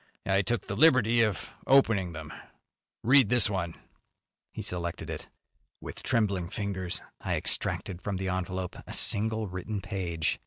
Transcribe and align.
I 0.25 0.41
took 0.41 0.65
the 0.65 0.75
liberty 0.75 1.21
of 1.21 1.51
opening 1.67 2.11
them. 2.11 2.33
Read 3.03 3.29
this 3.29 3.51
one." 3.51 3.75
He 4.51 4.63
selected 4.63 5.11
it. 5.11 5.29
With 5.79 6.01
trembling 6.01 6.49
fingers 6.49 7.03
I 7.19 7.35
extracted 7.35 8.01
from 8.01 8.17
the 8.17 8.27
envelope 8.29 8.77
a 8.87 8.93
single 8.93 9.45
written 9.45 9.79
page. 9.79 10.39